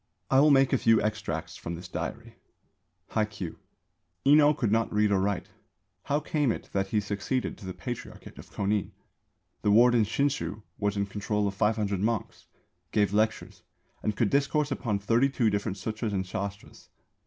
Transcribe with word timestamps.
I 0.31 0.39
will 0.39 0.49
make 0.49 0.73
a 0.73 0.79
few 0.79 0.99
extracts 0.99 1.57
from 1.57 1.75
this 1.75 1.87
diary: 1.87 2.33
Hai 3.09 3.25
Kyū. 3.25 3.57
Enō 4.25 4.57
could 4.57 4.71
not 4.71 4.91
read 4.91 5.11
or 5.11 5.19
write. 5.21 5.49
How 6.05 6.19
came 6.19 6.51
it 6.51 6.69
that 6.73 6.87
he 6.87 6.99
succeeded 6.99 7.55
to 7.59 7.67
the 7.67 7.73
Patriarchate 7.75 8.39
of 8.39 8.49
Kōnin? 8.49 8.93
The 9.61 9.69
warden 9.69 10.03
Shinshū 10.05 10.63
was 10.79 10.97
in 10.97 11.05
control 11.05 11.47
of 11.47 11.53
500 11.53 11.99
monks, 11.99 12.47
gave 12.91 13.13
lectures, 13.13 13.61
and 14.01 14.15
could 14.17 14.31
discourse 14.31 14.71
upon 14.71 14.97
thirty 14.97 15.29
two 15.29 15.51
different 15.51 15.77
Sūtras 15.77 16.13
and 16.13 16.23
Shāstras. 16.25 16.87